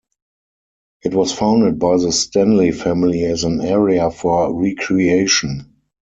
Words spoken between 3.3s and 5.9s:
an area for recreation.